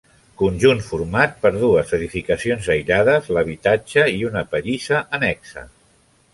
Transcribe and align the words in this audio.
Conjunt 0.41 0.79
format 0.85 1.35
per 1.43 1.51
dues 1.63 1.93
edificacions 1.99 2.71
aïllades, 2.77 3.29
l'habitatge 3.39 4.09
i 4.17 4.27
una 4.33 4.47
pallissa 4.55 5.07
annexa. 5.21 5.69